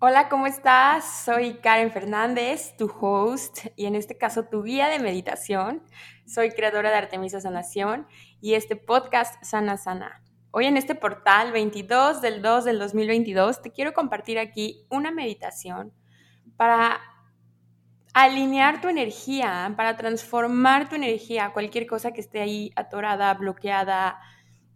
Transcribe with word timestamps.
Hola, 0.00 0.28
¿cómo 0.28 0.46
estás? 0.46 1.24
Soy 1.24 1.54
Karen 1.54 1.90
Fernández, 1.90 2.76
tu 2.76 2.86
host 2.86 3.66
y 3.74 3.86
en 3.86 3.96
este 3.96 4.16
caso 4.16 4.44
tu 4.44 4.62
guía 4.62 4.86
de 4.86 5.00
meditación. 5.00 5.82
Soy 6.24 6.52
creadora 6.52 6.90
de 6.90 6.98
Artemisa 6.98 7.40
Sanación 7.40 8.06
y 8.40 8.54
este 8.54 8.76
podcast 8.76 9.42
Sana 9.42 9.76
Sana. 9.76 10.22
Hoy 10.52 10.66
en 10.66 10.76
este 10.76 10.94
portal 10.94 11.50
22 11.50 12.22
del 12.22 12.42
2 12.42 12.64
del 12.64 12.78
2022 12.78 13.60
te 13.60 13.72
quiero 13.72 13.92
compartir 13.92 14.38
aquí 14.38 14.86
una 14.88 15.10
meditación 15.10 15.92
para 16.56 17.00
alinear 18.14 18.80
tu 18.80 18.86
energía, 18.86 19.74
para 19.76 19.96
transformar 19.96 20.88
tu 20.88 20.94
energía, 20.94 21.52
cualquier 21.52 21.88
cosa 21.88 22.12
que 22.12 22.20
esté 22.20 22.40
ahí 22.40 22.70
atorada, 22.76 23.34
bloqueada, 23.34 24.20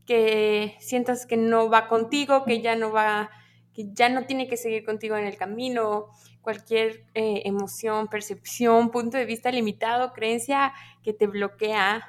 que 0.05 0.77
sientas 0.81 1.27
que 1.27 1.37
no 1.37 1.70
va 1.70 1.87
contigo, 1.87 2.43
que 2.43 2.61
ya 2.61 2.75
no 2.75 2.91
va 2.91 3.31
que 3.75 3.93
ya 3.93 4.09
no 4.09 4.27
tiene 4.27 4.48
que 4.48 4.56
seguir 4.56 4.84
contigo 4.84 5.17
en 5.17 5.25
el 5.25 5.37
camino, 5.37 6.09
cualquier 6.41 7.06
eh, 7.15 7.42
emoción, 7.45 8.09
percepción, 8.09 8.91
punto 8.91 9.17
de 9.17 9.25
vista 9.25 9.51
limitado, 9.51 10.12
creencia 10.12 10.73
que 11.03 11.12
te 11.12 11.27
bloquea. 11.27 12.06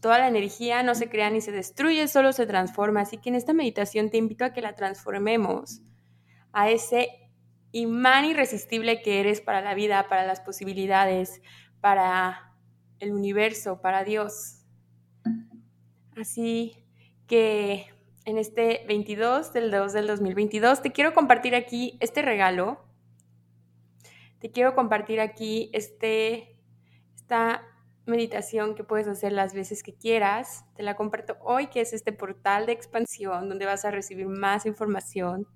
Toda 0.00 0.18
la 0.18 0.28
energía 0.28 0.82
no 0.82 0.94
se 0.94 1.08
crea 1.08 1.30
ni 1.30 1.40
se 1.40 1.52
destruye, 1.52 2.06
solo 2.08 2.32
se 2.32 2.46
transforma. 2.46 3.00
Así 3.00 3.18
que 3.18 3.30
en 3.30 3.36
esta 3.36 3.52
meditación 3.52 4.10
te 4.10 4.18
invito 4.18 4.44
a 4.44 4.52
que 4.52 4.60
la 4.60 4.74
transformemos 4.74 5.80
a 6.52 6.70
ese 6.70 7.08
imán 7.72 8.26
irresistible 8.26 9.00
que 9.02 9.20
eres 9.20 9.40
para 9.40 9.62
la 9.62 9.74
vida, 9.74 10.06
para 10.08 10.26
las 10.26 10.40
posibilidades, 10.40 11.40
para 11.80 12.54
el 13.00 13.12
universo, 13.12 13.80
para 13.80 14.04
Dios. 14.04 14.58
Así 16.16 16.86
que 17.26 17.91
en 18.24 18.38
este 18.38 18.84
22 18.86 19.52
del 19.52 19.70
2 19.70 19.92
del 19.92 20.06
2022. 20.06 20.82
Te 20.82 20.92
quiero 20.92 21.12
compartir 21.14 21.54
aquí 21.54 21.96
este 22.00 22.22
regalo. 22.22 22.80
Te 24.38 24.50
quiero 24.50 24.74
compartir 24.74 25.20
aquí 25.20 25.70
este, 25.72 26.58
esta 27.14 27.62
meditación 28.06 28.74
que 28.74 28.84
puedes 28.84 29.06
hacer 29.08 29.32
las 29.32 29.54
veces 29.54 29.82
que 29.82 29.94
quieras. 29.94 30.64
Te 30.74 30.82
la 30.82 30.96
comparto 30.96 31.36
hoy, 31.42 31.68
que 31.68 31.80
es 31.80 31.92
este 31.92 32.12
portal 32.12 32.66
de 32.66 32.72
expansión 32.72 33.48
donde 33.48 33.66
vas 33.66 33.84
a 33.84 33.90
recibir 33.90 34.26
más 34.26 34.66
información. 34.66 35.46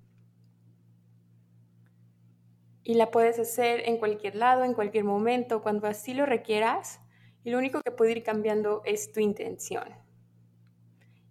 Y 2.83 2.93
la 2.93 3.11
puedes 3.11 3.37
hacer 3.37 3.81
en 3.85 3.97
cualquier 3.97 4.35
lado, 4.35 4.63
en 4.63 4.73
cualquier 4.73 5.03
momento, 5.03 5.61
cuando 5.61 5.87
así 5.87 6.13
lo 6.13 6.25
requieras. 6.25 7.01
Y 7.43 7.49
lo 7.49 7.57
único 7.57 7.81
que 7.81 7.91
puede 7.91 8.11
ir 8.11 8.23
cambiando 8.23 8.81
es 8.85 9.11
tu 9.11 9.19
intención 9.19 10.06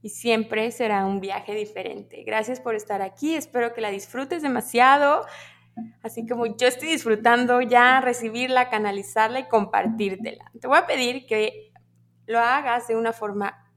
y 0.02 0.10
siempre 0.10 0.70
será 0.70 1.06
un 1.06 1.20
viaje 1.20 1.54
diferente. 1.54 2.22
Gracias 2.24 2.60
por 2.60 2.74
estar 2.74 3.02
aquí, 3.02 3.34
espero 3.34 3.74
que 3.74 3.80
la 3.80 3.90
disfrutes 3.90 4.42
demasiado, 4.42 5.26
así 6.02 6.26
como 6.26 6.46
yo 6.46 6.66
estoy 6.68 6.88
disfrutando 6.88 7.60
ya 7.60 8.00
recibirla, 8.00 8.70
canalizarla 8.70 9.40
y 9.40 9.48
compartírtela. 9.48 10.50
Te 10.60 10.66
voy 10.66 10.78
a 10.78 10.86
pedir 10.86 11.26
que 11.26 11.72
lo 12.26 12.38
hagas 12.38 12.88
de 12.88 12.96
una 12.96 13.12
forma 13.12 13.72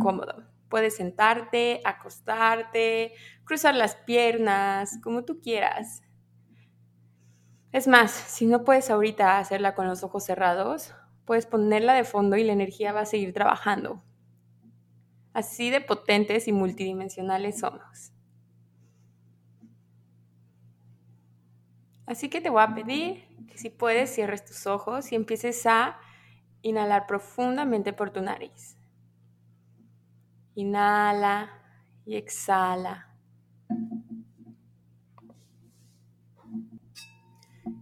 cómoda. 0.00 0.48
Puedes 0.68 0.96
sentarte, 0.96 1.80
acostarte, 1.84 3.12
cruzar 3.44 3.74
las 3.74 3.96
piernas, 3.96 4.98
como 5.02 5.24
tú 5.24 5.40
quieras. 5.40 6.02
Es 7.72 7.88
más, 7.88 8.10
si 8.10 8.46
no 8.46 8.64
puedes 8.64 8.90
ahorita 8.90 9.38
hacerla 9.38 9.74
con 9.74 9.86
los 9.86 10.02
ojos 10.02 10.24
cerrados, 10.24 10.94
puedes 11.24 11.46
ponerla 11.46 11.94
de 11.94 12.04
fondo 12.04 12.36
y 12.36 12.44
la 12.44 12.52
energía 12.52 12.92
va 12.92 13.00
a 13.00 13.06
seguir 13.06 13.32
trabajando. 13.32 14.02
Así 15.32 15.70
de 15.70 15.80
potentes 15.80 16.46
y 16.46 16.52
multidimensionales 16.52 17.60
somos. 17.60 18.12
Así 22.06 22.28
que 22.28 22.40
te 22.40 22.50
voy 22.50 22.62
a 22.62 22.74
pedir 22.74 23.24
que 23.46 23.56
si 23.56 23.70
puedes 23.70 24.14
cierres 24.14 24.44
tus 24.44 24.66
ojos 24.66 25.12
y 25.12 25.14
empieces 25.14 25.64
a 25.66 25.98
inhalar 26.60 27.06
profundamente 27.06 27.92
por 27.92 28.10
tu 28.10 28.20
nariz. 28.20 28.76
Inhala 30.54 31.50
y 32.04 32.16
exhala. 32.16 33.08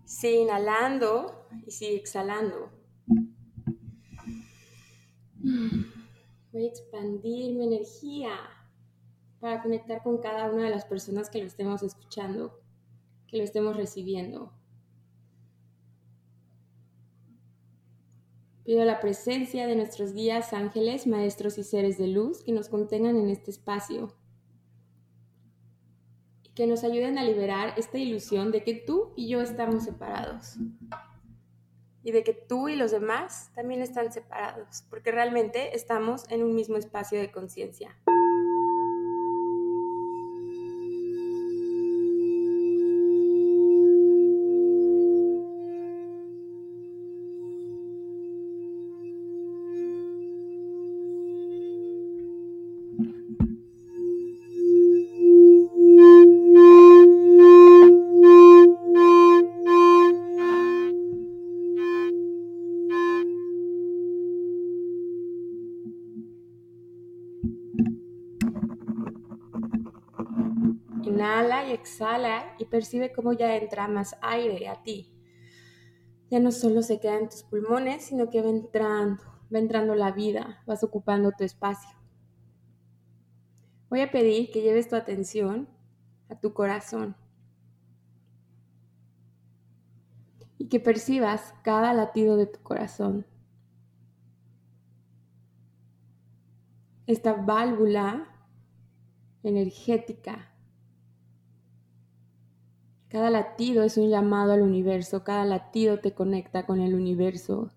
Sigue 0.05 0.43
inhalando 0.43 1.49
y 1.67 1.71
sigue 1.71 1.97
exhalando. 1.97 2.71
Voy 6.53 6.65
a 6.65 6.69
expandir 6.69 7.55
mi 7.55 7.65
energía 7.65 8.33
para 9.39 9.63
conectar 9.63 10.03
con 10.03 10.19
cada 10.19 10.51
una 10.51 10.65
de 10.65 10.71
las 10.71 10.85
personas 10.85 11.31
que 11.31 11.39
lo 11.39 11.47
estemos 11.47 11.83
escuchando, 11.83 12.61
que 13.29 13.37
lo 13.37 13.45
estemos 13.45 13.77
recibiendo. 13.77 14.53
Pido 18.65 18.85
la 18.85 19.01
presencia 19.01 19.67
de 19.67 19.77
nuestros 19.77 20.13
guías, 20.13 20.53
ángeles, 20.53 21.07
maestros 21.07 21.57
y 21.59 21.65
seres 21.65 21.99
de 21.99 22.09
luz 22.09 22.43
que 22.43 22.53
nos 22.53 22.69
contengan 22.69 23.17
en 23.17 23.31
este 23.31 23.51
espacio 23.51 24.15
y 26.43 26.51
que 26.51 26.67
nos 26.67 26.85
ayuden 26.85 27.17
a 27.17 27.25
liberar 27.25 27.75
esta 27.79 27.99
ilusión 27.99 28.51
de 28.51 28.65
que 28.65 28.75
tú 28.75 29.13
y 29.17 29.29
yo 29.29 29.41
estamos 29.41 29.85
separados 29.85 30.57
y 32.03 32.13
de 32.13 32.25
que 32.25 32.33
tú 32.33 32.69
y 32.69 32.77
los 32.77 32.91
demás 32.91 33.51
también 33.55 33.83
están 33.83 34.13
separados, 34.13 34.85
porque 34.91 35.11
realmente 35.11 35.77
estamos 35.77 36.25
en 36.31 36.43
un 36.43 36.55
mismo 36.55 36.77
espacio 36.77 37.19
de 37.19 37.31
conciencia. 37.31 37.97
Y 72.59 72.65
percibe 72.65 73.13
cómo 73.13 73.35
ya 73.35 73.57
entra 73.57 73.87
más 73.87 74.17
aire 74.23 74.69
a 74.69 74.83
ti. 74.83 75.13
Ya 76.31 76.41
no 76.41 76.51
solo 76.51 76.83
se 76.83 76.99
queda 76.99 77.19
en 77.19 77.29
tus 77.29 77.43
pulmones, 77.43 78.05
sino 78.05 78.31
que 78.31 78.41
va 78.41 78.49
entrando, 78.49 79.23
va 79.53 79.59
entrando 79.59 79.95
la 79.95 80.11
vida, 80.11 80.63
vas 80.67 80.83
ocupando 80.83 81.33
tu 81.33 81.45
espacio. 81.45 81.91
Voy 83.91 84.01
a 84.01 84.11
pedir 84.11 84.51
que 84.51 84.63
lleves 84.63 84.89
tu 84.89 84.97
atención 84.97 85.69
a 86.31 86.41
tu 86.41 86.55
corazón 86.55 87.17
y 90.57 90.69
que 90.69 90.81
percibas 90.81 91.55
cada 91.63 91.93
latido 91.93 92.37
de 92.37 92.47
tu 92.47 92.63
corazón. 92.63 93.27
Esta 97.07 97.35
válvula 97.35 98.27
energética 99.43 100.50
cada 103.11 103.29
latido 103.29 103.83
es 103.83 103.97
un 103.97 104.09
llamado 104.09 104.53
al 104.53 104.63
universo, 104.63 105.25
cada 105.25 105.45
latido 105.45 105.99
te 105.99 106.15
conecta 106.15 106.65
con 106.65 106.81
el 106.81 106.95
universo, 106.95 107.73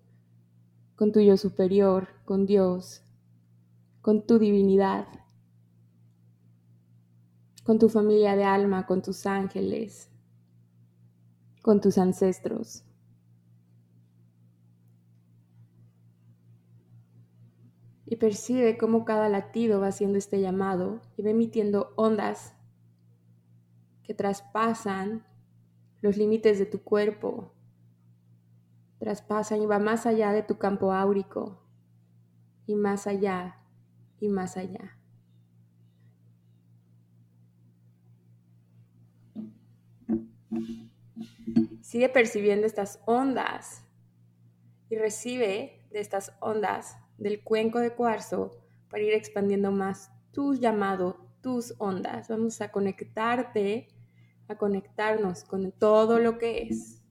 con 0.94 1.10
tu 1.10 1.18
yo 1.18 1.36
superior, 1.36 2.06
con 2.24 2.46
Dios, 2.46 3.02
con 4.00 4.24
tu 4.24 4.38
divinidad, 4.38 5.08
con 7.64 7.80
tu 7.80 7.88
familia 7.88 8.36
de 8.36 8.44
alma, 8.44 8.86
con 8.86 9.02
tus 9.02 9.26
ángeles, 9.26 10.08
con 11.62 11.80
tus 11.80 11.98
ancestros. 11.98 12.84
Y 18.06 18.16
percibe 18.16 18.78
cómo 18.78 19.04
cada 19.04 19.28
latido 19.28 19.80
va 19.80 19.88
haciendo 19.88 20.16
este 20.16 20.40
llamado 20.40 21.00
y 21.16 21.22
va 21.22 21.30
emitiendo 21.30 21.92
ondas 21.96 22.53
que 24.04 24.14
traspasan 24.14 25.26
los 26.00 26.16
límites 26.16 26.58
de 26.58 26.66
tu 26.66 26.82
cuerpo, 26.82 27.52
traspasan 28.98 29.62
y 29.62 29.66
va 29.66 29.78
más 29.78 30.06
allá 30.06 30.32
de 30.32 30.42
tu 30.42 30.58
campo 30.58 30.92
áurico 30.92 31.62
y 32.66 32.74
más 32.74 33.06
allá 33.06 33.58
y 34.20 34.28
más 34.28 34.56
allá. 34.56 34.98
Sigue 41.80 42.08
percibiendo 42.08 42.66
estas 42.66 43.00
ondas 43.06 43.84
y 44.88 44.96
recibe 44.96 45.86
de 45.90 46.00
estas 46.00 46.32
ondas 46.40 46.96
del 47.18 47.42
cuenco 47.42 47.78
de 47.78 47.94
cuarzo 47.94 48.50
para 48.90 49.02
ir 49.02 49.12
expandiendo 49.12 49.70
más 49.70 50.10
tu 50.32 50.54
llamado, 50.54 51.23
tus 51.44 51.74
ondas. 51.76 52.28
Vamos 52.28 52.62
a 52.62 52.72
conectarte, 52.72 53.88
a 54.48 54.56
conectarnos 54.56 55.44
con 55.44 55.72
todo 55.72 56.18
lo 56.18 56.38
que 56.38 56.62
es. 56.62 57.03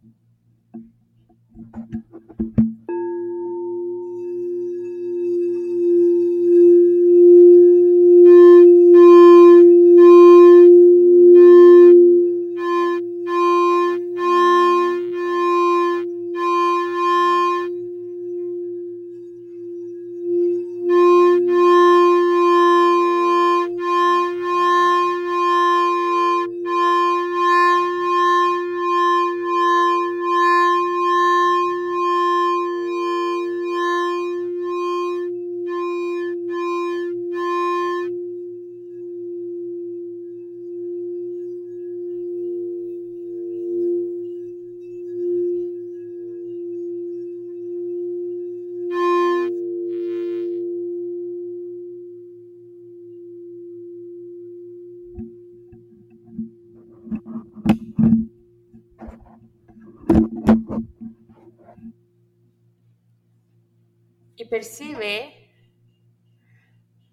Percibe 64.54 65.50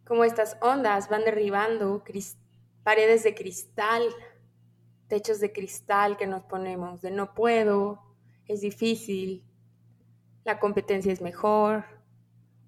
cómo 0.04 0.24
estas 0.24 0.58
ondas 0.60 1.08
van 1.08 1.24
derribando 1.24 2.04
paredes 2.82 3.22
de 3.22 3.34
cristal, 3.34 4.02
techos 5.08 5.40
de 5.40 5.50
cristal 5.50 6.18
que 6.18 6.26
nos 6.26 6.44
ponemos, 6.44 7.00
de 7.00 7.10
no 7.10 7.32
puedo, 7.32 8.02
es 8.44 8.60
difícil, 8.60 9.42
la 10.44 10.60
competencia 10.60 11.14
es 11.14 11.22
mejor, 11.22 11.86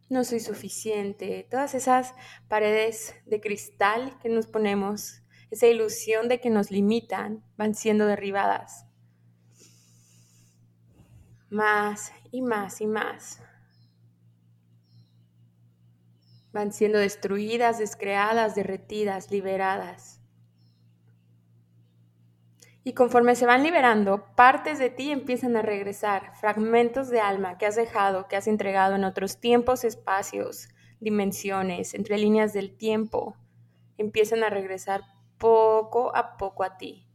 no 0.08 0.24
soy 0.24 0.40
suficiente, 0.40 1.46
todas 1.50 1.74
esas 1.74 2.14
paredes 2.48 3.14
de 3.26 3.42
cristal 3.42 4.18
que 4.20 4.30
nos 4.30 4.46
ponemos, 4.46 5.20
esa 5.50 5.66
ilusión 5.66 6.28
de 6.30 6.40
que 6.40 6.48
nos 6.48 6.70
limitan, 6.70 7.44
van 7.58 7.74
siendo 7.74 8.06
derribadas. 8.06 8.86
Más 11.50 12.10
y 12.30 12.40
más 12.40 12.80
y 12.80 12.86
más 12.86 13.41
van 16.52 16.72
siendo 16.72 16.98
destruidas, 16.98 17.78
descreadas, 17.78 18.54
derretidas, 18.54 19.30
liberadas. 19.30 20.20
Y 22.84 22.94
conforme 22.94 23.36
se 23.36 23.46
van 23.46 23.62
liberando, 23.62 24.26
partes 24.34 24.78
de 24.78 24.90
ti 24.90 25.12
empiezan 25.12 25.56
a 25.56 25.62
regresar, 25.62 26.34
fragmentos 26.34 27.10
de 27.10 27.20
alma 27.20 27.56
que 27.56 27.66
has 27.66 27.76
dejado, 27.76 28.26
que 28.26 28.36
has 28.36 28.48
entregado 28.48 28.96
en 28.96 29.04
otros 29.04 29.38
tiempos, 29.38 29.84
espacios, 29.84 30.68
dimensiones, 30.98 31.94
entre 31.94 32.18
líneas 32.18 32.52
del 32.52 32.76
tiempo, 32.76 33.36
empiezan 33.98 34.42
a 34.42 34.50
regresar 34.50 35.02
poco 35.38 36.14
a 36.14 36.36
poco 36.36 36.64
a 36.64 36.76
ti, 36.76 37.06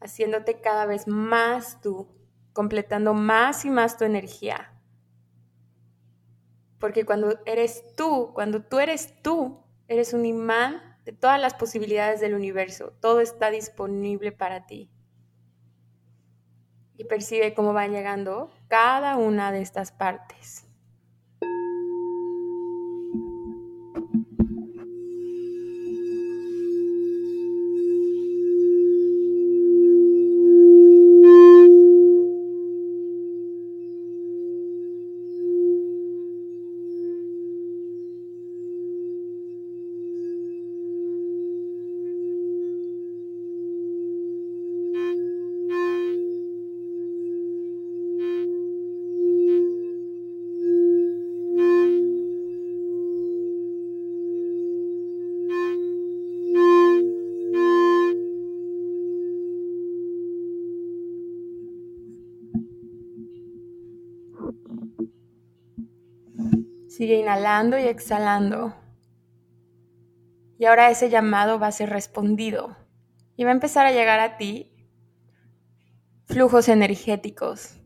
haciéndote 0.00 0.60
cada 0.60 0.86
vez 0.86 1.06
más 1.06 1.80
tú, 1.80 2.08
completando 2.52 3.14
más 3.14 3.64
y 3.64 3.70
más 3.70 3.96
tu 3.96 4.04
energía, 4.04 4.72
porque 6.78 7.04
cuando 7.04 7.38
eres 7.44 7.84
tú, 7.96 8.30
cuando 8.34 8.62
tú 8.62 8.78
eres 8.78 9.20
tú, 9.22 9.64
eres 9.88 10.12
un 10.12 10.24
imán 10.24 10.96
de 11.04 11.12
todas 11.12 11.40
las 11.40 11.54
posibilidades 11.54 12.20
del 12.20 12.34
universo. 12.34 12.92
Todo 13.00 13.20
está 13.20 13.50
disponible 13.50 14.30
para 14.30 14.66
ti. 14.66 14.90
Y 16.96 17.04
percibe 17.04 17.54
cómo 17.54 17.72
van 17.72 17.92
llegando 17.92 18.50
cada 18.68 19.16
una 19.16 19.50
de 19.50 19.62
estas 19.62 19.92
partes. 19.92 20.67
Sigue 66.98 67.14
inhalando 67.14 67.78
y 67.78 67.82
exhalando. 67.82 68.74
Y 70.58 70.64
ahora 70.64 70.90
ese 70.90 71.08
llamado 71.08 71.60
va 71.60 71.68
a 71.68 71.70
ser 71.72 71.90
respondido. 71.90 72.76
Y 73.36 73.44
va 73.44 73.50
a 73.50 73.52
empezar 73.52 73.86
a 73.86 73.92
llegar 73.92 74.18
a 74.18 74.36
ti 74.36 74.72
flujos 76.24 76.68
energéticos. 76.68 77.80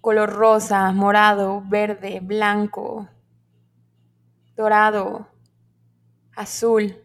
Color 0.00 0.32
rosa, 0.32 0.90
morado, 0.90 1.62
verde, 1.64 2.18
blanco, 2.20 3.08
dorado, 4.56 5.28
azul, 6.34 6.96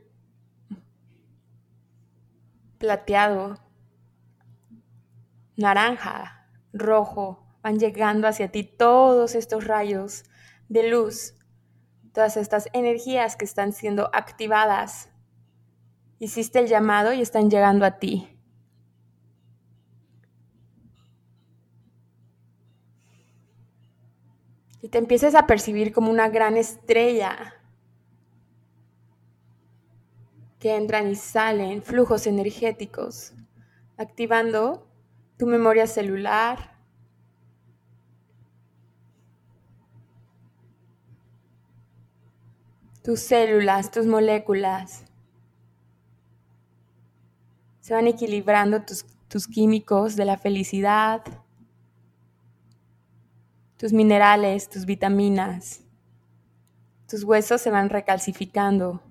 plateado, 2.79 3.59
naranja, 5.55 6.47
rojo, 6.73 7.50
van 7.61 7.79
llegando 7.79 8.27
hacia 8.27 8.51
ti 8.51 8.63
todos 8.63 9.35
estos 9.35 9.65
rayos 9.65 10.23
de 10.69 10.89
luz, 10.89 11.35
todas 12.13 12.37
estas 12.37 12.69
energías 12.73 13.35
que 13.35 13.45
están 13.45 13.73
siendo 13.73 14.09
activadas. 14.13 15.09
Hiciste 16.19 16.59
el 16.59 16.67
llamado 16.67 17.13
y 17.13 17.21
están 17.21 17.49
llegando 17.49 17.85
a 17.85 17.99
ti. 17.99 18.27
Y 24.81 24.89
te 24.89 24.97
empiezas 24.97 25.35
a 25.35 25.45
percibir 25.45 25.93
como 25.93 26.09
una 26.09 26.29
gran 26.29 26.57
estrella 26.57 27.53
que 30.59 30.75
entran 30.75 31.09
y 31.09 31.15
salen 31.15 31.81
flujos 31.81 32.27
energéticos, 32.27 33.33
activando 33.97 34.87
tu 35.37 35.47
memoria 35.47 35.87
celular, 35.87 36.70
tus 43.03 43.19
células, 43.19 43.91
tus 43.91 44.05
moléculas. 44.05 45.03
Se 47.79 47.93
van 47.93 48.07
equilibrando 48.07 48.81
tus, 48.81 49.47
químicos 49.47 50.15
de 50.15 50.25
la 50.25 50.37
felicidad, 50.37 51.21
tus 53.77 53.93
minerales, 53.93 54.69
tus 54.69 54.85
vitaminas. 54.85 55.81
Tus 57.07 57.23
huesos 57.23 57.61
se 57.61 57.71
van 57.71 57.89
recalcificando. 57.89 59.01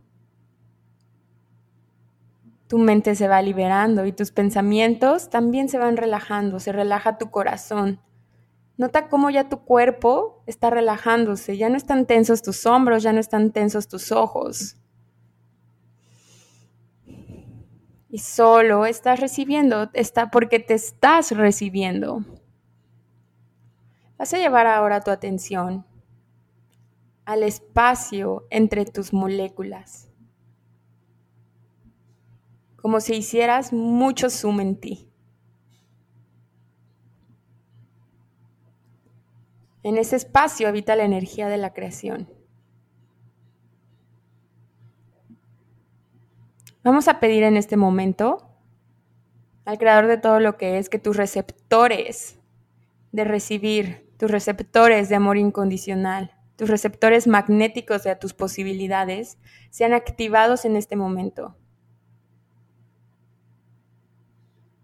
tu 2.69 2.79
mente 2.79 3.17
se 3.17 3.27
va 3.27 3.43
liberando 3.43 4.07
y 4.07 4.13
tus 4.13 4.31
pensamientos 4.31 5.29
también 5.29 5.69
se 5.69 5.77
van 5.77 5.97
relajando, 5.97 6.61
se 6.61 6.71
relaja 6.71 7.19
tu 7.19 7.29
corazón. 7.29 7.99
Nota 8.81 9.11
cómo 9.11 9.29
ya 9.29 9.51
tu 9.51 9.59
cuerpo 9.59 10.43
está 10.47 10.71
relajándose, 10.71 11.59
ya 11.59 11.69
no 11.69 11.77
están 11.77 12.07
tensos 12.07 12.41
tus 12.41 12.65
hombros, 12.65 13.03
ya 13.03 13.13
no 13.13 13.21
están 13.21 13.51
tensos 13.51 13.89
tus 13.89 14.11
ojos. 14.11 14.79
Y 18.09 18.21
solo 18.21 18.87
estás 18.87 19.21
recibiendo, 19.21 19.91
está 19.93 20.31
porque 20.31 20.61
te 20.61 20.73
estás 20.73 21.33
recibiendo. 21.33 22.25
Vas 24.17 24.33
a 24.33 24.39
llevar 24.39 24.67
ahora 24.67 25.03
tu 25.03 25.11
atención 25.11 25.85
al 27.27 27.43
espacio 27.43 28.47
entre 28.49 28.87
tus 28.87 29.13
moléculas 29.13 30.11
como 32.77 33.03
si 33.03 33.17
hicieras 33.17 33.75
mucho 33.75 34.31
zoom 34.31 34.61
en 34.61 34.77
ti. 34.81 35.10
En 39.83 39.97
ese 39.97 40.17
espacio 40.17 40.69
habita 40.69 40.97
la 40.97 41.05
energía 41.05 41.49
de 41.49 41.57
la 41.57 41.73
creación. 41.73 42.29
Vamos 46.83 47.09
a 47.09 47.21
pedir 47.21 47.43
en 47.43 47.57
este 47.57 47.77
momento 47.77 48.51
al 49.65 49.79
creador 49.79 50.07
de 50.07 50.19
todo 50.19 50.41
lo 50.41 50.57
que 50.57 50.79
es 50.79 50.89
que 50.89 50.99
tus 50.99 51.17
receptores 51.17 52.39
de 53.13 53.25
recibir, 53.25 54.11
tus 54.19 54.31
receptores 54.31 55.09
de 55.09 55.17
amor 55.17 55.37
incondicional, 55.37 56.35
tus 56.57 56.69
receptores 56.69 57.27
magnéticos 57.27 58.03
de 58.03 58.17
tus 58.17 58.35
posibilidades 58.35 59.39
sean 59.71 59.93
activados 59.93 60.65
en 60.65 60.77
este 60.77 60.97
momento. 60.97 61.57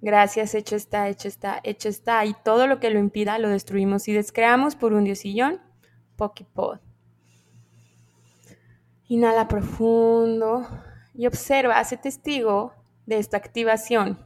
Gracias, 0.01 0.55
hecho 0.55 0.77
está, 0.77 1.09
hecho 1.09 1.29
está, 1.29 1.61
hecho 1.65 1.89
está. 1.89 2.25
Y 2.25 2.35
todo 2.45 2.67
lo 2.67 2.81
que 2.81 2.91
lo 2.91 2.99
impida 2.99 3.39
lo 3.39 3.49
destruimos 3.49 4.09
y 4.09 4.13
descreamos 4.13 4.77
por 4.77 4.93
un 4.93 5.05
diosillón, 5.05 5.61
Pokipod. 6.17 6.79
Inhala 9.09 9.49
profundo 9.49 10.67
y 11.15 11.27
observa, 11.27 11.79
hace 11.79 11.97
testigo 11.97 12.75
de 13.07 13.19
esta 13.19 13.37
activación, 13.37 14.19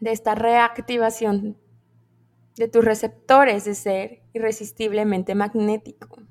de 0.00 0.12
esta 0.12 0.34
reactivación 0.34 1.58
de 2.56 2.68
tus 2.68 2.84
receptores 2.84 3.64
de 3.64 3.74
ser 3.74 4.22
irresistiblemente 4.32 5.34
magnético. 5.34 6.22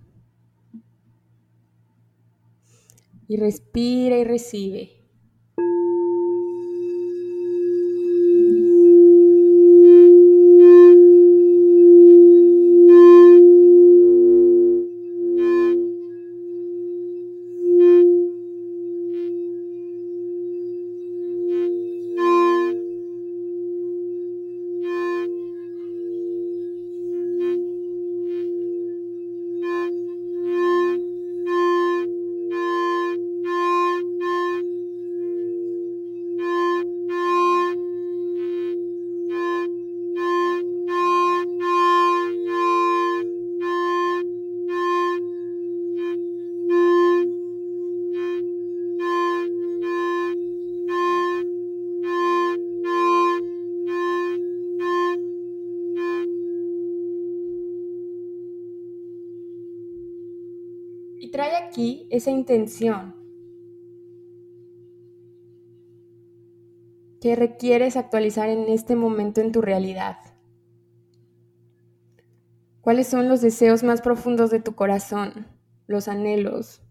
Y 3.28 3.38
respira 3.38 4.18
y 4.18 4.24
recibe. 4.24 5.03
Aquí 61.64 62.08
esa 62.12 62.32
intención 62.32 63.16
que 67.22 67.36
requieres 67.36 67.96
actualizar 67.96 68.50
en 68.50 68.68
este 68.68 68.96
momento 68.96 69.40
en 69.42 69.52
tu 69.52 69.62
realidad. 69.62 70.18
¿Cuáles 72.82 73.08
son 73.08 73.30
los 73.30 73.40
deseos 73.40 73.84
más 73.84 74.02
profundos 74.02 74.52
de 74.52 74.60
tu 74.60 74.76
corazón, 74.76 75.48
los 75.88 76.10
anhelos, 76.10 76.82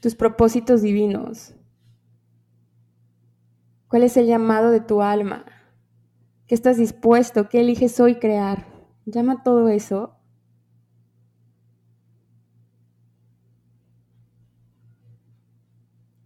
tus 0.00 0.14
propósitos 0.14 0.80
divinos? 0.80 1.54
¿Cuál 3.88 4.04
es 4.04 4.16
el 4.16 4.26
llamado 4.26 4.70
de 4.70 4.80
tu 4.80 5.02
alma? 5.02 5.44
¿Qué 6.46 6.54
estás 6.54 6.78
dispuesto? 6.78 7.48
¿Qué 7.50 7.60
eliges 7.60 8.00
hoy 8.00 8.14
crear? 8.16 8.66
Llama 9.04 9.42
todo 9.42 9.68
eso 9.68 10.16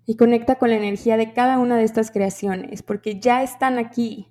y 0.08 0.16
conecta 0.16 0.54
con 0.54 0.70
la 0.70 0.76
energía 0.76 1.18
de 1.18 1.34
cada 1.34 1.58
una 1.58 1.76
de 1.76 1.84
estas 1.84 2.10
creaciones, 2.10 2.82
porque 2.82 3.20
ya 3.20 3.42
están 3.42 3.76
aquí. 3.76 4.26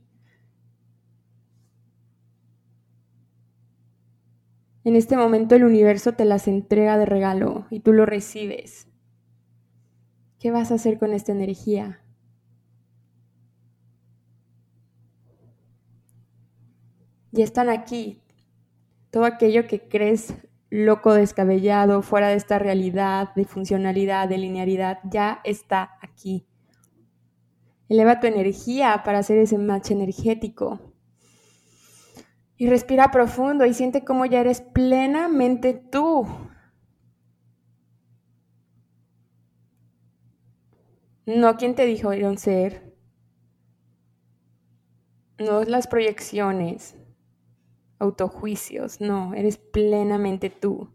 En 4.83 4.95
este 4.95 5.15
momento 5.15 5.53
el 5.53 5.63
universo 5.63 6.13
te 6.13 6.25
las 6.25 6.47
entrega 6.47 6.97
de 6.97 7.05
regalo 7.05 7.67
y 7.69 7.81
tú 7.81 7.93
lo 7.93 8.07
recibes. 8.07 8.87
¿Qué 10.39 10.49
vas 10.49 10.71
a 10.71 10.75
hacer 10.75 10.97
con 10.97 11.13
esta 11.13 11.31
energía? 11.31 12.01
Ya 17.31 17.43
están 17.43 17.69
aquí. 17.69 18.23
Todo 19.11 19.25
aquello 19.25 19.67
que 19.67 19.87
crees 19.87 20.33
loco, 20.69 21.13
descabellado, 21.13 22.01
fuera 22.01 22.29
de 22.29 22.35
esta 22.35 22.59
realidad 22.59 23.33
de 23.35 23.45
funcionalidad, 23.45 24.27
de 24.27 24.37
linealidad, 24.37 24.99
ya 25.03 25.39
está 25.43 25.97
aquí. 26.01 26.47
Eleva 27.89 28.19
tu 28.19 28.27
energía 28.27 29.01
para 29.05 29.19
hacer 29.19 29.37
ese 29.37 29.57
match 29.57 29.91
energético. 29.91 30.93
Y 32.57 32.67
respira 32.67 33.11
profundo 33.11 33.65
y 33.65 33.73
siente 33.73 34.03
cómo 34.03 34.25
ya 34.25 34.41
eres 34.41 34.61
plenamente 34.61 35.73
tú. 35.73 36.27
No 41.25 41.57
quien 41.57 41.75
te 41.75 41.85
dijo 41.85 42.13
ir 42.13 42.25
a 42.25 42.29
un 42.29 42.37
ser. 42.37 42.95
No 45.37 45.63
las 45.63 45.87
proyecciones 45.87 46.95
autojuicios, 47.99 49.01
no, 49.01 49.33
eres 49.33 49.57
plenamente 49.57 50.49
tú. 50.49 50.89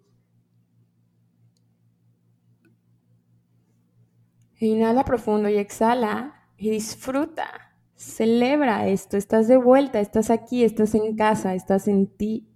Inhala 4.58 5.04
profundo 5.04 5.48
y 5.48 5.56
exhala 5.56 6.48
y 6.56 6.70
disfruta, 6.70 7.74
celebra 7.96 8.86
esto, 8.86 9.16
estás 9.16 9.48
de 9.48 9.56
vuelta, 9.56 9.98
estás 10.00 10.30
aquí, 10.30 10.62
estás 10.62 10.94
en 10.94 11.16
casa, 11.16 11.54
estás 11.54 11.88
en 11.88 12.06
ti. 12.06 12.48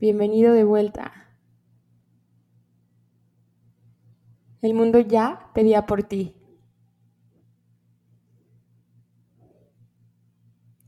Bienvenido 0.00 0.52
de 0.52 0.64
vuelta. 0.64 1.12
El 4.62 4.74
mundo 4.74 5.00
ya 5.00 5.50
pedía 5.54 5.86
por 5.86 6.04
ti. 6.04 6.37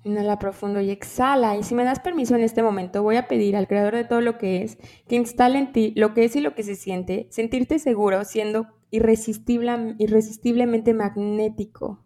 Inhala 0.02 0.38
profundo 0.38 0.80
y 0.80 0.90
exhala. 0.90 1.56
Y 1.56 1.62
si 1.62 1.74
me 1.74 1.84
das 1.84 2.00
permiso 2.00 2.34
en 2.34 2.42
este 2.42 2.62
momento, 2.62 3.02
voy 3.02 3.16
a 3.16 3.28
pedir 3.28 3.54
al 3.54 3.68
creador 3.68 3.94
de 3.94 4.04
todo 4.04 4.22
lo 4.22 4.38
que 4.38 4.62
es 4.62 4.78
que 5.06 5.16
instale 5.16 5.58
en 5.58 5.72
ti 5.72 5.92
lo 5.94 6.14
que 6.14 6.24
es 6.24 6.36
y 6.36 6.40
lo 6.40 6.54
que 6.54 6.62
se 6.62 6.74
siente, 6.74 7.26
sentirte 7.30 7.78
seguro 7.78 8.24
siendo 8.24 8.68
irresistible, 8.90 9.94
irresistiblemente 9.98 10.94
magnético 10.94 12.02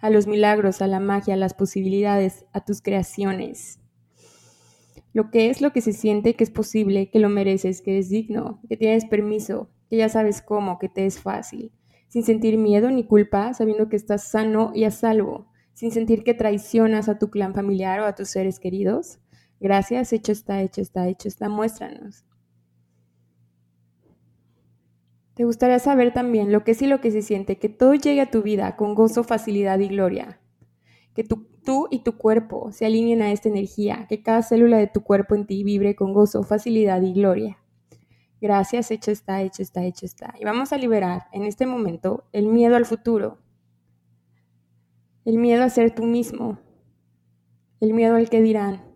a 0.00 0.10
los 0.10 0.26
milagros, 0.26 0.82
a 0.82 0.88
la 0.88 0.98
magia, 0.98 1.34
a 1.34 1.36
las 1.36 1.54
posibilidades, 1.54 2.44
a 2.52 2.64
tus 2.64 2.82
creaciones. 2.82 3.78
Lo 5.12 5.30
que 5.30 5.48
es 5.48 5.60
lo 5.60 5.72
que 5.72 5.80
se 5.80 5.92
siente, 5.92 6.34
que 6.34 6.44
es 6.44 6.50
posible, 6.50 7.08
que 7.10 7.20
lo 7.20 7.28
mereces, 7.28 7.82
que 7.82 7.98
es 7.98 8.08
digno, 8.08 8.60
que 8.68 8.76
tienes 8.76 9.04
permiso, 9.04 9.70
que 9.88 9.96
ya 9.96 10.08
sabes 10.08 10.42
cómo, 10.42 10.78
que 10.78 10.88
te 10.88 11.06
es 11.06 11.20
fácil, 11.20 11.72
sin 12.08 12.24
sentir 12.24 12.58
miedo 12.58 12.90
ni 12.90 13.04
culpa, 13.04 13.54
sabiendo 13.54 13.88
que 13.88 13.96
estás 13.96 14.28
sano 14.28 14.72
y 14.74 14.84
a 14.84 14.90
salvo 14.90 15.46
sin 15.78 15.92
sentir 15.92 16.24
que 16.24 16.34
traicionas 16.34 17.08
a 17.08 17.20
tu 17.20 17.30
clan 17.30 17.54
familiar 17.54 18.00
o 18.00 18.04
a 18.04 18.16
tus 18.16 18.30
seres 18.30 18.58
queridos? 18.58 19.20
Gracias, 19.60 20.12
hecho 20.12 20.32
está, 20.32 20.60
hecho 20.60 20.80
está, 20.80 21.06
hecho 21.06 21.28
está, 21.28 21.48
muéstranos. 21.48 22.24
Te 25.34 25.44
gustaría 25.44 25.78
saber 25.78 26.12
también 26.12 26.50
lo 26.50 26.64
que 26.64 26.72
es 26.72 26.82
y 26.82 26.88
lo 26.88 27.00
que 27.00 27.12
se 27.12 27.22
siente, 27.22 27.58
que 27.58 27.68
todo 27.68 27.94
llegue 27.94 28.22
a 28.22 28.28
tu 28.28 28.42
vida 28.42 28.74
con 28.74 28.96
gozo, 28.96 29.22
facilidad 29.22 29.78
y 29.78 29.86
gloria. 29.86 30.40
Que 31.14 31.22
tú 31.22 31.86
y 31.92 32.00
tu 32.00 32.18
cuerpo 32.18 32.72
se 32.72 32.84
alineen 32.84 33.22
a 33.22 33.30
esta 33.30 33.48
energía, 33.48 34.06
que 34.08 34.20
cada 34.20 34.42
célula 34.42 34.78
de 34.78 34.88
tu 34.88 35.04
cuerpo 35.04 35.36
en 35.36 35.46
ti 35.46 35.62
vibre 35.62 35.94
con 35.94 36.12
gozo, 36.12 36.42
facilidad 36.42 37.00
y 37.02 37.12
gloria. 37.12 37.58
Gracias, 38.40 38.90
hecho 38.90 39.12
está, 39.12 39.42
hecho 39.42 39.62
está, 39.62 39.84
hecho 39.84 40.06
está. 40.06 40.34
Y 40.40 40.44
vamos 40.44 40.72
a 40.72 40.76
liberar 40.76 41.28
en 41.32 41.44
este 41.44 41.66
momento 41.66 42.24
el 42.32 42.48
miedo 42.48 42.74
al 42.74 42.84
futuro, 42.84 43.38
el 45.24 45.38
miedo 45.38 45.64
a 45.64 45.70
ser 45.70 45.94
tú 45.94 46.04
mismo, 46.04 46.58
el 47.80 47.92
miedo 47.94 48.16
al 48.16 48.30
que 48.30 48.42
dirán, 48.42 48.88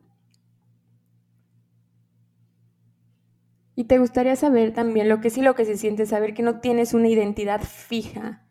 Y 3.75 3.85
te 3.85 3.99
gustaría 3.99 4.37
saber 4.37 4.73
también 4.75 5.09
lo 5.09 5.21
que 5.21 5.31
sí 5.31 5.41
lo 5.41 5.55
que 5.55 5.65
se 5.65 5.77
siente, 5.77 6.07
saber 6.07 6.35
que 6.35 6.43
no 6.43 6.61
tienes 6.61 6.93
una 6.95 7.09
identidad 7.09 7.63
fija, 7.63 8.47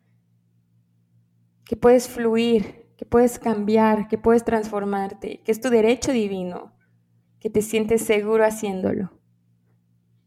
que 1.64 1.76
puedes 1.76 2.08
fluir, 2.08 2.92
que 2.96 3.06
puedes 3.06 3.38
cambiar, 3.38 4.08
que 4.08 4.18
puedes 4.18 4.44
transformarte, 4.44 5.40
que 5.44 5.52
es 5.52 5.60
tu 5.60 5.70
derecho 5.70 6.12
divino, 6.12 6.76
que 7.38 7.50
te 7.50 7.62
sientes 7.62 8.02
seguro 8.02 8.44
haciéndolo 8.44 9.18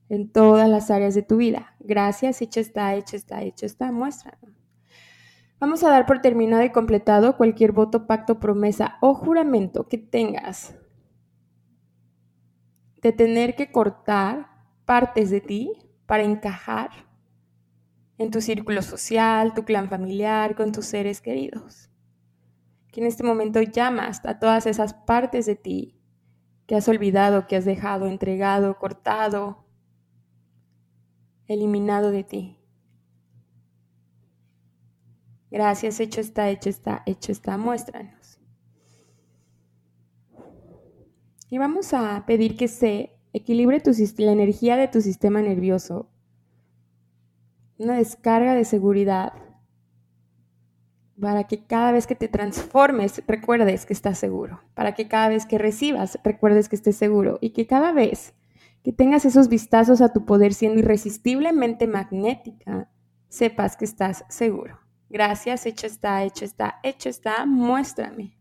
en 0.08 0.32
todas 0.32 0.70
las 0.70 0.90
áreas 0.92 1.14
de 1.14 1.24
tu 1.24 1.38
vida. 1.38 1.76
Gracias, 1.80 2.42
hecho 2.42 2.60
está, 2.60 2.96
hecho 2.96 3.16
está, 3.16 3.44
hecho 3.44 3.66
está, 3.66 3.92
muéstralo. 3.92 4.55
Vamos 5.60 5.84
a 5.84 5.90
dar 5.90 6.06
por 6.06 6.20
terminado 6.20 6.64
y 6.64 6.72
completado 6.72 7.38
cualquier 7.38 7.72
voto, 7.72 8.08
pacto, 8.08 8.40
promesa 8.40 8.98
o 9.02 9.14
juramento 9.14 9.88
que 9.88 9.98
tengas 9.98 10.76
de 13.02 13.12
tener 13.14 13.56
que 13.56 13.72
cortar 13.72 14.50
partes 14.86 15.30
de 15.30 15.40
ti 15.40 15.72
para 16.06 16.24
encajar 16.24 16.90
en 18.18 18.32
tu 18.32 18.42
círculo 18.42 18.82
social, 18.82 19.54
tu 19.54 19.64
clan 19.64 19.90
familiar, 19.90 20.56
con 20.56 20.72
tus 20.72 20.86
seres 20.86 21.22
queridos. 21.22 21.90
Que 22.92 23.02
en 23.02 23.08
este 23.08 23.24
momento 23.24 23.62
llamas 23.62 24.26
a 24.26 24.40
todas 24.40 24.66
esas 24.66 24.94
partes 24.94 25.46
de 25.46 25.56
ti 25.56 26.00
que 26.66 26.76
has 26.76 26.88
olvidado, 26.88 27.48
que 27.48 27.56
has 27.56 27.66
dejado, 27.66 28.08
entregado, 28.08 28.78
cortado, 28.78 29.66
eliminado 31.48 32.12
de 32.12 32.24
ti. 32.24 32.55
Gracias, 35.56 36.02
hecho 36.02 36.20
está, 36.20 36.50
hecho 36.50 36.68
está, 36.68 37.02
hecho 37.06 37.32
está, 37.32 37.58
muéstranos. 37.58 38.42
Y 41.50 41.58
vamos 41.58 41.94
a 41.94 42.26
pedir 42.26 42.58
que 42.58 42.68
se 42.68 43.16
Equilibre 43.32 43.82
la 44.18 44.32
energía 44.32 44.78
de 44.78 44.88
tu 44.88 45.02
sistema 45.02 45.42
nervioso. 45.42 46.10
Una 47.78 47.98
descarga 47.98 48.56
de 48.56 48.64
seguridad 48.64 49.34
para 51.20 51.44
que 51.44 51.66
cada 51.66 51.92
vez 51.92 52.08
que 52.08 52.16
te 52.16 52.30
transformes 52.30 53.22
recuerdes 53.28 53.86
que 53.86 53.92
estás 53.92 54.18
seguro, 54.18 54.62
para 54.74 54.94
que 54.94 55.10
cada 55.10 55.28
vez 55.28 55.46
que 55.46 55.58
recibas 55.58 56.18
recuerdes 56.24 56.70
que 56.70 56.78
estés 56.78 56.96
seguro 56.96 57.38
y 57.42 57.50
que 57.50 57.68
cada 57.68 57.92
vez 57.92 58.34
que 58.84 58.94
tengas 58.94 59.26
esos 59.26 59.50
vistazos 59.50 60.00
a 60.00 60.14
tu 60.14 60.26
poder 60.26 60.54
siendo 60.54 60.80
irresistiblemente 60.80 61.88
magnética, 61.88 62.90
sepas 63.28 63.76
que 63.76 63.84
estás 63.84 64.24
seguro. 64.30 64.85
Gracias, 65.10 65.66
hecho 65.66 65.88
está, 65.88 66.24
hecho 66.24 66.46
está, 66.46 66.80
hecho 66.84 67.10
está, 67.10 67.46
muéstrame. 67.46 68.36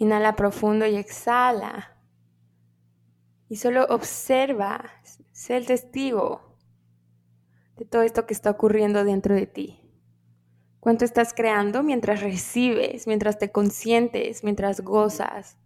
Inhala 0.00 0.34
profundo 0.34 0.86
y 0.86 0.96
exhala. 0.96 1.94
Y 3.50 3.56
solo 3.56 3.84
observa, 3.90 4.90
sé 5.30 5.58
el 5.58 5.66
testigo 5.66 6.56
de 7.76 7.84
todo 7.84 8.00
esto 8.00 8.24
que 8.24 8.32
está 8.32 8.50
ocurriendo 8.50 9.04
dentro 9.04 9.34
de 9.34 9.46
ti. 9.46 9.78
¿Cuánto 10.80 11.04
estás 11.04 11.34
creando 11.34 11.82
mientras 11.82 12.22
recibes, 12.22 13.06
mientras 13.06 13.38
te 13.38 13.52
consientes, 13.52 14.42
mientras 14.42 14.80
gozas? 14.80 15.58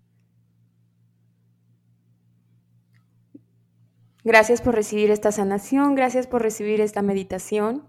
Gracias 4.24 4.60
por 4.60 4.74
recibir 4.74 5.12
esta 5.12 5.30
sanación, 5.30 5.94
gracias 5.94 6.26
por 6.26 6.42
recibir 6.42 6.80
esta 6.80 7.02
meditación. 7.02 7.86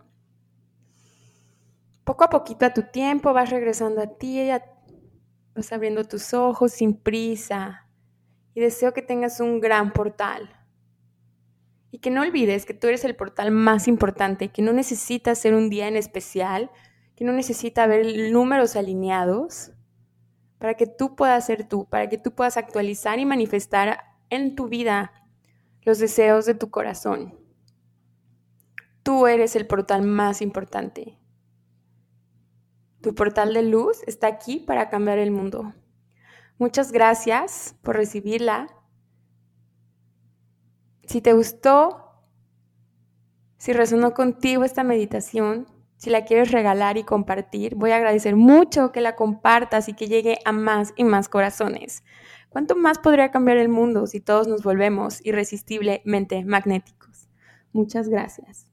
Poco 2.04 2.24
a 2.24 2.30
poquito 2.30 2.68
a 2.68 2.74
tu 2.76 2.84
tiempo 2.84 3.34
vas 3.34 3.50
regresando 3.50 4.00
a 4.04 4.08
ti, 4.18 4.48
a 4.52 4.75
Vas 5.56 5.72
abriendo 5.72 6.04
tus 6.04 6.34
ojos 6.34 6.74
sin 6.74 6.94
prisa 6.94 7.88
y 8.54 8.62
deseo 8.62 8.94
que 8.94 9.02
tengas 9.02 9.40
un 9.40 9.62
gran 9.62 9.94
portal. 9.94 10.50
Y 11.92 12.00
que 12.00 12.12
no 12.12 12.22
olvides 12.22 12.66
que 12.66 12.74
tú 12.74 12.88
eres 12.88 13.06
el 13.06 13.16
portal 13.16 13.52
más 13.52 13.88
importante, 13.88 14.50
que 14.50 14.62
no 14.62 14.74
necesitas 14.74 15.40
ser 15.40 15.56
un 15.56 15.70
día 15.70 15.88
en 15.88 15.96
especial, 15.96 16.70
que 17.16 17.24
no 17.24 17.32
necesita 17.32 17.84
haber 17.84 18.32
números 18.32 18.76
alineados 18.76 19.72
para 20.60 20.74
que 20.74 20.88
tú 20.88 21.16
puedas 21.16 21.46
ser 21.46 21.68
tú, 21.68 21.88
para 21.88 22.10
que 22.10 22.18
tú 22.18 22.34
puedas 22.34 22.58
actualizar 22.58 23.20
y 23.20 23.26
manifestar 23.26 24.00
en 24.30 24.56
tu 24.56 24.68
vida 24.68 25.14
los 25.84 26.00
deseos 26.00 26.46
de 26.46 26.56
tu 26.56 26.70
corazón. 26.70 27.40
Tú 29.04 29.28
eres 29.28 29.56
el 29.56 29.68
portal 29.68 30.02
más 30.02 30.42
importante. 30.42 31.18
Tu 33.06 33.14
portal 33.14 33.54
de 33.54 33.62
luz 33.62 34.02
está 34.08 34.26
aquí 34.26 34.58
para 34.58 34.90
cambiar 34.90 35.20
el 35.20 35.30
mundo. 35.30 35.76
Muchas 36.58 36.92
gracias 36.92 37.76
por 37.84 37.96
recibirla. 37.96 38.66
Si 41.04 41.22
te 41.22 41.34
gustó, 41.34 42.24
si 43.60 43.74
resonó 43.74 44.16
contigo 44.16 44.64
esta 44.64 44.84
meditación, 44.84 45.68
si 45.98 46.10
la 46.10 46.26
quieres 46.26 46.52
regalar 46.52 46.98
y 46.98 47.04
compartir, 47.04 47.76
voy 47.76 47.92
a 47.92 47.98
agradecer 47.98 48.36
mucho 48.36 48.92
que 48.92 49.02
la 49.02 49.16
compartas 49.16 49.88
y 49.88 49.94
que 49.94 50.08
llegue 50.08 50.40
a 50.44 50.52
más 50.52 50.92
y 50.98 51.04
más 51.04 51.30
corazones. 51.30 52.04
¿Cuánto 52.50 52.76
más 52.76 52.98
podría 52.98 53.30
cambiar 53.30 53.58
el 53.58 53.70
mundo 53.70 54.08
si 54.08 54.20
todos 54.20 54.48
nos 54.48 54.64
volvemos 54.64 55.24
irresistiblemente 55.24 56.44
magnéticos? 56.44 57.30
Muchas 57.72 58.10
gracias. 58.10 58.66